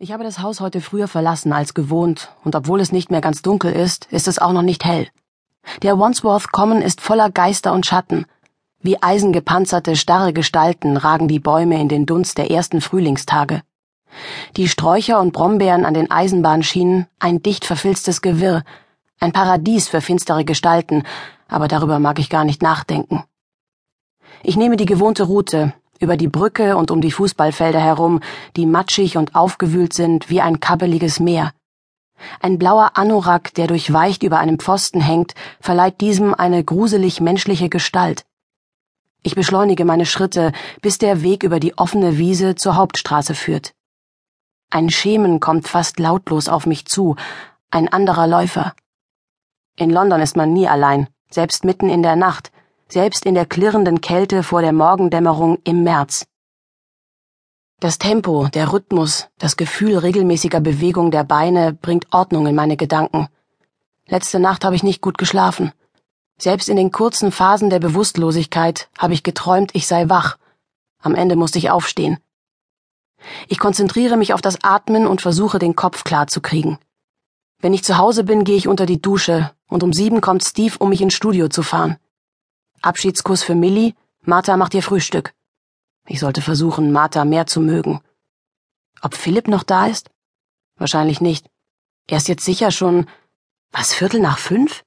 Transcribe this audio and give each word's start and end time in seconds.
Ich 0.00 0.12
habe 0.12 0.22
das 0.22 0.38
Haus 0.38 0.60
heute 0.60 0.80
früher 0.80 1.08
verlassen 1.08 1.52
als 1.52 1.74
gewohnt, 1.74 2.30
und 2.44 2.54
obwohl 2.54 2.80
es 2.80 2.92
nicht 2.92 3.10
mehr 3.10 3.20
ganz 3.20 3.42
dunkel 3.42 3.72
ist, 3.72 4.06
ist 4.12 4.28
es 4.28 4.38
auch 4.38 4.52
noch 4.52 4.62
nicht 4.62 4.84
hell. 4.84 5.08
Der 5.82 5.98
Wandsworth 5.98 6.52
Common 6.52 6.82
ist 6.82 7.00
voller 7.00 7.30
Geister 7.30 7.72
und 7.72 7.84
Schatten. 7.84 8.24
Wie 8.80 9.02
eisengepanzerte, 9.02 9.96
starre 9.96 10.32
Gestalten 10.32 10.96
ragen 10.96 11.26
die 11.26 11.40
Bäume 11.40 11.80
in 11.80 11.88
den 11.88 12.06
Dunst 12.06 12.38
der 12.38 12.48
ersten 12.48 12.80
Frühlingstage. 12.80 13.62
Die 14.56 14.68
Sträucher 14.68 15.18
und 15.18 15.32
Brombeeren 15.32 15.84
an 15.84 15.94
den 15.94 16.12
Eisenbahnschienen, 16.12 17.08
ein 17.18 17.42
dicht 17.42 17.64
verfilztes 17.64 18.22
Gewirr, 18.22 18.62
ein 19.18 19.32
Paradies 19.32 19.88
für 19.88 20.00
finstere 20.00 20.44
Gestalten, 20.44 21.02
aber 21.48 21.66
darüber 21.66 21.98
mag 21.98 22.20
ich 22.20 22.30
gar 22.30 22.44
nicht 22.44 22.62
nachdenken. 22.62 23.24
Ich 24.44 24.56
nehme 24.56 24.76
die 24.76 24.86
gewohnte 24.86 25.24
Route, 25.24 25.74
über 25.98 26.16
die 26.16 26.28
Brücke 26.28 26.76
und 26.76 26.90
um 26.90 27.00
die 27.00 27.10
Fußballfelder 27.10 27.80
herum, 27.80 28.20
die 28.56 28.66
matschig 28.66 29.16
und 29.16 29.34
aufgewühlt 29.34 29.92
sind 29.92 30.30
wie 30.30 30.40
ein 30.40 30.60
kabbeliges 30.60 31.20
Meer. 31.20 31.52
Ein 32.40 32.58
blauer 32.58 32.92
Anorak, 32.94 33.54
der 33.54 33.66
durchweicht 33.66 34.22
über 34.22 34.38
einem 34.38 34.58
Pfosten 34.58 35.00
hängt, 35.00 35.34
verleiht 35.60 36.00
diesem 36.00 36.34
eine 36.34 36.64
gruselig 36.64 37.20
menschliche 37.20 37.68
Gestalt. 37.68 38.24
Ich 39.22 39.34
beschleunige 39.34 39.84
meine 39.84 40.06
Schritte, 40.06 40.52
bis 40.80 40.98
der 40.98 41.22
Weg 41.22 41.42
über 41.42 41.60
die 41.60 41.76
offene 41.76 42.18
Wiese 42.18 42.54
zur 42.54 42.76
Hauptstraße 42.76 43.34
führt. 43.34 43.72
Ein 44.70 44.90
Schemen 44.90 45.40
kommt 45.40 45.66
fast 45.66 45.98
lautlos 45.98 46.48
auf 46.48 46.66
mich 46.66 46.86
zu, 46.86 47.16
ein 47.70 47.88
anderer 47.88 48.26
Läufer. 48.26 48.74
In 49.76 49.90
London 49.90 50.20
ist 50.20 50.36
man 50.36 50.52
nie 50.52 50.68
allein, 50.68 51.08
selbst 51.30 51.64
mitten 51.64 51.88
in 51.88 52.02
der 52.02 52.16
Nacht, 52.16 52.52
selbst 52.88 53.26
in 53.26 53.34
der 53.34 53.46
klirrenden 53.46 54.00
Kälte 54.00 54.42
vor 54.42 54.62
der 54.62 54.72
Morgendämmerung 54.72 55.58
im 55.64 55.82
März. 55.82 56.26
Das 57.80 57.98
Tempo, 57.98 58.48
der 58.48 58.72
Rhythmus, 58.72 59.28
das 59.38 59.56
Gefühl 59.56 59.98
regelmäßiger 59.98 60.60
Bewegung 60.60 61.10
der 61.10 61.22
Beine 61.22 61.72
bringt 61.72 62.12
Ordnung 62.12 62.46
in 62.46 62.54
meine 62.54 62.76
Gedanken. 62.76 63.28
Letzte 64.06 64.40
Nacht 64.40 64.64
habe 64.64 64.74
ich 64.74 64.82
nicht 64.82 65.00
gut 65.00 65.18
geschlafen. 65.18 65.72
Selbst 66.38 66.68
in 66.68 66.76
den 66.76 66.90
kurzen 66.90 67.30
Phasen 67.30 67.70
der 67.70 67.78
Bewusstlosigkeit 67.78 68.88
habe 68.98 69.12
ich 69.12 69.22
geträumt, 69.22 69.74
ich 69.74 69.86
sei 69.86 70.08
wach. 70.08 70.38
Am 71.00 71.14
Ende 71.14 71.36
musste 71.36 71.58
ich 71.58 71.70
aufstehen. 71.70 72.18
Ich 73.48 73.58
konzentriere 73.58 74.16
mich 74.16 74.32
auf 74.32 74.40
das 74.40 74.62
Atmen 74.62 75.06
und 75.06 75.20
versuche, 75.20 75.58
den 75.58 75.76
Kopf 75.76 76.04
klar 76.04 76.26
zu 76.26 76.40
kriegen. 76.40 76.78
Wenn 77.60 77.74
ich 77.74 77.84
zu 77.84 77.98
Hause 77.98 78.24
bin, 78.24 78.44
gehe 78.44 78.56
ich 78.56 78.68
unter 78.68 78.86
die 78.86 79.02
Dusche 79.02 79.50
und 79.68 79.82
um 79.82 79.92
sieben 79.92 80.20
kommt 80.20 80.44
Steve, 80.44 80.76
um 80.78 80.88
mich 80.88 81.02
ins 81.02 81.14
Studio 81.14 81.48
zu 81.48 81.62
fahren. 81.62 81.98
Abschiedskuss 82.82 83.42
für 83.42 83.54
Millie, 83.54 83.94
Martha 84.22 84.56
macht 84.56 84.74
ihr 84.74 84.82
Frühstück. 84.82 85.34
Ich 86.06 86.20
sollte 86.20 86.42
versuchen, 86.42 86.92
Martha 86.92 87.24
mehr 87.24 87.46
zu 87.46 87.60
mögen. 87.60 88.00
Ob 89.02 89.14
Philipp 89.14 89.48
noch 89.48 89.62
da 89.62 89.86
ist? 89.86 90.10
Wahrscheinlich 90.76 91.20
nicht. 91.20 91.48
Er 92.06 92.16
ist 92.16 92.28
jetzt 92.28 92.44
sicher 92.44 92.70
schon. 92.70 93.06
Was, 93.72 93.92
Viertel 93.94 94.20
nach 94.20 94.38
fünf? 94.38 94.84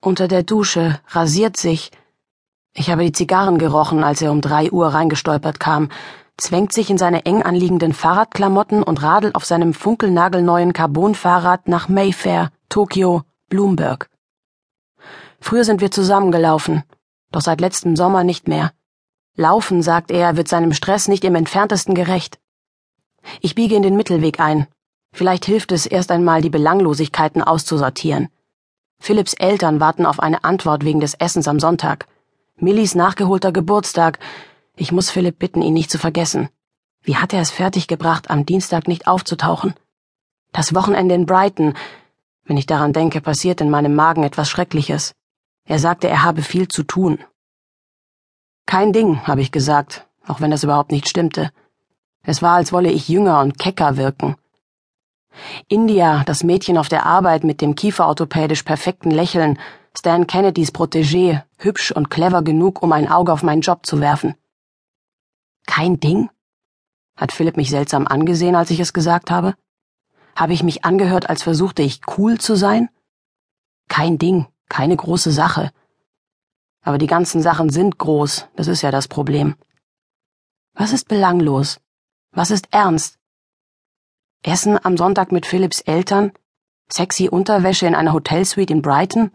Unter 0.00 0.28
der 0.28 0.42
Dusche, 0.42 1.00
rasiert 1.08 1.56
sich. 1.56 1.90
Ich 2.74 2.90
habe 2.90 3.04
die 3.04 3.12
Zigarren 3.12 3.58
gerochen, 3.58 4.04
als 4.04 4.20
er 4.20 4.30
um 4.30 4.42
drei 4.42 4.70
Uhr 4.70 4.88
reingestolpert 4.88 5.58
kam, 5.58 5.88
zwängt 6.36 6.72
sich 6.72 6.90
in 6.90 6.98
seine 6.98 7.24
eng 7.24 7.42
anliegenden 7.42 7.94
Fahrradklamotten 7.94 8.82
und 8.82 9.02
radelt 9.02 9.34
auf 9.34 9.46
seinem 9.46 9.72
funkelnagelneuen 9.72 10.74
Carbonfahrrad 10.74 11.68
nach 11.68 11.88
Mayfair, 11.88 12.50
Tokio, 12.68 13.22
Bloomberg. 13.48 14.10
Früher 15.40 15.64
sind 15.64 15.80
wir 15.80 15.90
zusammengelaufen, 15.90 16.82
doch 17.32 17.40
seit 17.40 17.60
letztem 17.60 17.96
Sommer 17.96 18.24
nicht 18.24 18.48
mehr. 18.48 18.72
Laufen, 19.36 19.82
sagt 19.82 20.10
er, 20.10 20.36
wird 20.36 20.48
seinem 20.48 20.72
Stress 20.72 21.08
nicht 21.08 21.24
im 21.24 21.34
entferntesten 21.34 21.94
gerecht. 21.94 22.38
Ich 23.40 23.54
biege 23.54 23.74
in 23.74 23.82
den 23.82 23.96
Mittelweg 23.96 24.40
ein. 24.40 24.66
Vielleicht 25.12 25.44
hilft 25.44 25.72
es, 25.72 25.86
erst 25.86 26.10
einmal 26.10 26.42
die 26.42 26.50
Belanglosigkeiten 26.50 27.42
auszusortieren. 27.42 28.28
Philipps 28.98 29.34
Eltern 29.34 29.80
warten 29.80 30.06
auf 30.06 30.20
eine 30.20 30.44
Antwort 30.44 30.84
wegen 30.84 31.00
des 31.00 31.14
Essens 31.14 31.48
am 31.48 31.60
Sonntag. 31.60 32.06
Millis 32.56 32.94
nachgeholter 32.94 33.52
Geburtstag. 33.52 34.18
Ich 34.76 34.92
muss 34.92 35.10
Philipp 35.10 35.38
bitten, 35.38 35.62
ihn 35.62 35.74
nicht 35.74 35.90
zu 35.90 35.98
vergessen. 35.98 36.48
Wie 37.02 37.16
hat 37.16 37.32
er 37.32 37.40
es 37.40 37.50
fertiggebracht, 37.50 38.30
am 38.30 38.46
Dienstag 38.46 38.88
nicht 38.88 39.06
aufzutauchen? 39.06 39.74
Das 40.52 40.74
Wochenende 40.74 41.14
in 41.14 41.26
Brighton. 41.26 41.74
Wenn 42.44 42.56
ich 42.56 42.66
daran 42.66 42.92
denke, 42.92 43.20
passiert 43.20 43.60
in 43.60 43.70
meinem 43.70 43.94
Magen 43.94 44.22
etwas 44.22 44.48
Schreckliches. 44.48 45.14
Er 45.66 45.78
sagte, 45.80 46.08
er 46.08 46.22
habe 46.22 46.42
viel 46.42 46.68
zu 46.68 46.84
tun. 46.84 47.18
Kein 48.66 48.92
Ding, 48.92 49.26
habe 49.26 49.40
ich 49.40 49.52
gesagt, 49.52 50.06
auch 50.26 50.40
wenn 50.40 50.50
das 50.50 50.64
überhaupt 50.64 50.92
nicht 50.92 51.08
stimmte. 51.08 51.50
Es 52.22 52.40
war, 52.40 52.54
als 52.54 52.72
wolle 52.72 52.90
ich 52.90 53.08
jünger 53.08 53.40
und 53.40 53.58
kecker 53.58 53.96
wirken. 53.96 54.36
India, 55.68 56.24
das 56.24 56.44
Mädchen 56.44 56.78
auf 56.78 56.88
der 56.88 57.04
Arbeit 57.04 57.44
mit 57.44 57.60
dem 57.60 57.74
kieferorthopädisch 57.74 58.62
perfekten 58.62 59.10
Lächeln, 59.10 59.58
Stan 59.96 60.26
Kennedys 60.26 60.72
Protégé, 60.72 61.42
hübsch 61.58 61.90
und 61.92 62.10
clever 62.10 62.42
genug, 62.42 62.82
um 62.82 62.92
ein 62.92 63.08
Auge 63.08 63.32
auf 63.32 63.42
meinen 63.42 63.60
Job 63.60 63.86
zu 63.86 64.00
werfen. 64.00 64.34
Kein 65.66 66.00
Ding? 66.00 66.30
Hat 67.16 67.32
Philipp 67.32 67.56
mich 67.56 67.70
seltsam 67.70 68.06
angesehen, 68.06 68.54
als 68.54 68.70
ich 68.70 68.80
es 68.80 68.92
gesagt 68.92 69.30
habe? 69.30 69.54
Habe 70.34 70.52
ich 70.52 70.62
mich 70.62 70.84
angehört, 70.84 71.28
als 71.28 71.42
versuchte 71.42 71.82
ich 71.82 72.00
cool 72.18 72.38
zu 72.38 72.56
sein? 72.56 72.88
Kein 73.88 74.18
Ding, 74.18 74.46
keine 74.76 74.96
große 74.96 75.32
Sache. 75.32 75.72
Aber 76.82 76.98
die 76.98 77.06
ganzen 77.06 77.40
Sachen 77.40 77.70
sind 77.70 77.96
groß, 77.96 78.46
das 78.56 78.66
ist 78.66 78.82
ja 78.82 78.90
das 78.90 79.08
Problem. 79.08 79.56
Was 80.74 80.92
ist 80.92 81.08
belanglos? 81.08 81.80
Was 82.32 82.50
ist 82.50 82.66
ernst? 82.72 83.18
Essen 84.42 84.78
am 84.84 84.98
Sonntag 84.98 85.32
mit 85.32 85.46
Philipps 85.46 85.80
Eltern? 85.80 86.30
Sexy 86.92 87.30
Unterwäsche 87.30 87.86
in 87.86 87.94
einer 87.94 88.12
Hotelsuite 88.12 88.70
in 88.74 88.82
Brighton? 88.82 89.30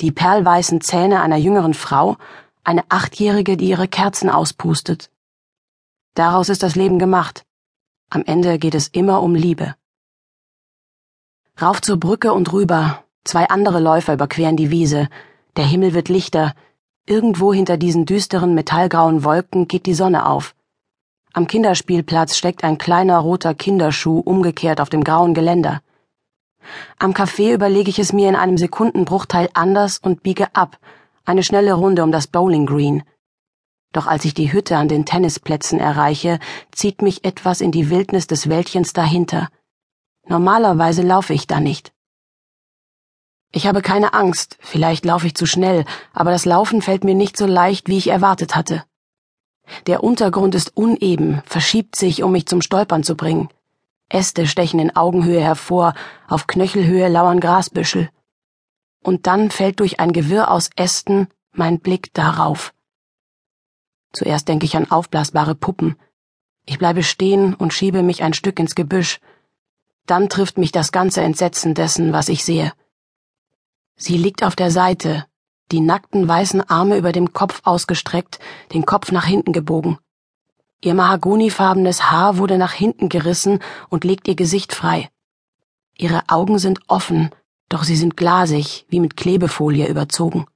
Die 0.00 0.10
perlweißen 0.10 0.80
Zähne 0.80 1.22
einer 1.22 1.36
jüngeren 1.36 1.74
Frau? 1.74 2.16
Eine 2.64 2.82
Achtjährige, 2.88 3.56
die 3.56 3.68
ihre 3.68 3.86
Kerzen 3.86 4.28
auspustet? 4.28 5.08
Daraus 6.14 6.48
ist 6.48 6.64
das 6.64 6.74
Leben 6.74 6.98
gemacht. 6.98 7.46
Am 8.10 8.24
Ende 8.24 8.58
geht 8.58 8.74
es 8.74 8.88
immer 8.88 9.22
um 9.22 9.36
Liebe. 9.36 9.76
Rauf 11.62 11.80
zur 11.80 11.96
Brücke 11.96 12.32
und 12.32 12.52
rüber, 12.52 13.04
Zwei 13.24 13.48
andere 13.48 13.80
Läufer 13.80 14.12
überqueren 14.14 14.56
die 14.56 14.70
Wiese. 14.70 15.08
Der 15.56 15.64
Himmel 15.64 15.94
wird 15.94 16.08
lichter. 16.10 16.54
Irgendwo 17.06 17.54
hinter 17.54 17.76
diesen 17.76 18.04
düsteren 18.04 18.54
metallgrauen 18.54 19.24
Wolken 19.24 19.66
geht 19.66 19.86
die 19.86 19.94
Sonne 19.94 20.26
auf. 20.26 20.54
Am 21.32 21.46
Kinderspielplatz 21.46 22.36
steckt 22.36 22.64
ein 22.64 22.78
kleiner 22.78 23.18
roter 23.18 23.54
Kinderschuh 23.54 24.20
umgekehrt 24.20 24.80
auf 24.80 24.90
dem 24.90 25.02
grauen 25.02 25.34
Geländer. 25.34 25.80
Am 26.98 27.12
Café 27.12 27.52
überlege 27.52 27.90
ich 27.90 27.98
es 27.98 28.12
mir 28.12 28.28
in 28.28 28.36
einem 28.36 28.58
Sekundenbruchteil 28.58 29.48
anders 29.54 29.98
und 29.98 30.22
biege 30.22 30.54
ab, 30.54 30.78
eine 31.24 31.42
schnelle 31.42 31.74
Runde 31.74 32.02
um 32.02 32.12
das 32.12 32.26
Bowling 32.26 32.66
Green. 32.66 33.02
Doch 33.92 34.06
als 34.06 34.24
ich 34.24 34.34
die 34.34 34.52
Hütte 34.52 34.76
an 34.76 34.88
den 34.88 35.06
Tennisplätzen 35.06 35.78
erreiche, 35.78 36.38
zieht 36.72 37.00
mich 37.00 37.24
etwas 37.24 37.60
in 37.60 37.72
die 37.72 37.90
Wildnis 37.90 38.26
des 38.26 38.48
Wäldchens 38.48 38.92
dahinter. 38.92 39.48
Normalerweise 40.26 41.02
laufe 41.02 41.32
ich 41.32 41.46
da 41.46 41.60
nicht. 41.60 41.93
Ich 43.56 43.68
habe 43.68 43.82
keine 43.82 44.14
Angst, 44.14 44.56
vielleicht 44.58 45.04
laufe 45.04 45.28
ich 45.28 45.36
zu 45.36 45.46
schnell, 45.46 45.84
aber 46.12 46.32
das 46.32 46.44
Laufen 46.44 46.82
fällt 46.82 47.04
mir 47.04 47.14
nicht 47.14 47.36
so 47.36 47.46
leicht, 47.46 47.88
wie 47.88 47.98
ich 47.98 48.08
erwartet 48.08 48.56
hatte. 48.56 48.82
Der 49.86 50.02
Untergrund 50.02 50.56
ist 50.56 50.76
uneben, 50.76 51.40
verschiebt 51.46 51.94
sich, 51.94 52.24
um 52.24 52.32
mich 52.32 52.46
zum 52.46 52.62
Stolpern 52.62 53.04
zu 53.04 53.14
bringen. 53.14 53.48
Äste 54.08 54.48
stechen 54.48 54.80
in 54.80 54.96
Augenhöhe 54.96 55.40
hervor, 55.40 55.94
auf 56.26 56.48
Knöchelhöhe 56.48 57.06
lauern 57.08 57.38
Grasbüschel. 57.38 58.10
Und 59.04 59.28
dann 59.28 59.52
fällt 59.52 59.78
durch 59.78 60.00
ein 60.00 60.12
Gewirr 60.12 60.50
aus 60.50 60.70
Ästen 60.74 61.28
mein 61.52 61.78
Blick 61.78 62.12
darauf. 62.12 62.74
Zuerst 64.12 64.48
denke 64.48 64.66
ich 64.66 64.76
an 64.76 64.90
aufblasbare 64.90 65.54
Puppen. 65.54 65.94
Ich 66.66 66.80
bleibe 66.80 67.04
stehen 67.04 67.54
und 67.54 67.72
schiebe 67.72 68.02
mich 68.02 68.24
ein 68.24 68.34
Stück 68.34 68.58
ins 68.58 68.74
Gebüsch. 68.74 69.20
Dann 70.06 70.28
trifft 70.28 70.58
mich 70.58 70.72
das 70.72 70.90
ganze 70.90 71.20
Entsetzen 71.20 71.74
dessen, 71.74 72.12
was 72.12 72.28
ich 72.28 72.44
sehe. 72.44 72.72
Sie 73.96 74.16
liegt 74.16 74.42
auf 74.42 74.56
der 74.56 74.70
Seite, 74.70 75.26
die 75.72 75.80
nackten 75.80 76.26
weißen 76.26 76.68
Arme 76.68 76.96
über 76.96 77.12
dem 77.12 77.32
Kopf 77.32 77.60
ausgestreckt, 77.64 78.38
den 78.72 78.84
Kopf 78.84 79.12
nach 79.12 79.24
hinten 79.24 79.52
gebogen. 79.52 79.98
Ihr 80.82 80.94
mahagonifarbenes 80.94 82.10
Haar 82.10 82.36
wurde 82.36 82.58
nach 82.58 82.72
hinten 82.72 83.08
gerissen 83.08 83.60
und 83.88 84.04
legt 84.04 84.28
ihr 84.28 84.34
Gesicht 84.34 84.74
frei. 84.74 85.08
Ihre 85.96 86.22
Augen 86.28 86.58
sind 86.58 86.80
offen, 86.88 87.30
doch 87.68 87.84
sie 87.84 87.96
sind 87.96 88.16
glasig, 88.16 88.84
wie 88.88 89.00
mit 89.00 89.16
Klebefolie 89.16 89.88
überzogen. 89.88 90.46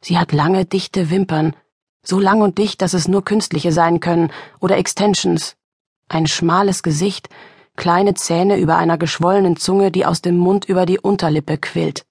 Sie 0.00 0.18
hat 0.18 0.32
lange, 0.32 0.64
dichte 0.64 1.10
Wimpern, 1.10 1.54
so 2.02 2.18
lang 2.18 2.40
und 2.40 2.58
dicht, 2.58 2.82
dass 2.82 2.94
es 2.94 3.06
nur 3.08 3.24
künstliche 3.24 3.72
sein 3.72 4.00
können, 4.00 4.32
oder 4.58 4.78
Extensions. 4.78 5.56
Ein 6.08 6.26
schmales 6.26 6.82
Gesicht, 6.82 7.28
kleine 7.76 8.14
Zähne 8.14 8.56
über 8.58 8.76
einer 8.76 8.98
geschwollenen 8.98 9.56
Zunge, 9.56 9.92
die 9.92 10.06
aus 10.06 10.22
dem 10.22 10.36
Mund 10.36 10.64
über 10.64 10.86
die 10.86 10.98
Unterlippe 10.98 11.58
quillt. 11.58 12.07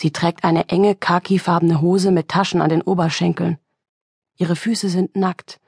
Sie 0.00 0.12
trägt 0.12 0.44
eine 0.44 0.68
enge 0.68 0.94
khakifarbene 0.94 1.80
Hose 1.80 2.12
mit 2.12 2.28
Taschen 2.28 2.62
an 2.62 2.68
den 2.68 2.82
Oberschenkeln. 2.82 3.58
Ihre 4.36 4.54
Füße 4.54 4.88
sind 4.88 5.16
nackt. 5.16 5.60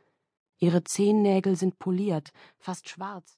Ihre 0.59 0.85
Zehennägel 0.85 1.57
sind 1.57 1.81
poliert, 1.81 2.31
fast 2.61 2.89
schwarz. 2.89 3.29